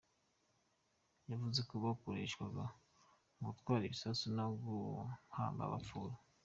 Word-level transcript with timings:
Yavuze 1.31 1.59
ko 1.69 1.73
bakoreshwaga 1.85 2.63
mu 3.39 3.47
gutwara 3.55 3.83
ibisasu 3.85 4.25
no 4.37 4.45
guhamba 4.63 5.61
abapfuye. 5.65 6.15